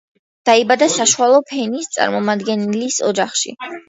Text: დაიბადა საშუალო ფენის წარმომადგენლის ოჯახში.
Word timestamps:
დაიბადა 0.49 0.85
საშუალო 0.93 1.41
ფენის 1.51 1.89
წარმომადგენლის 1.97 2.99
ოჯახში. 3.11 3.55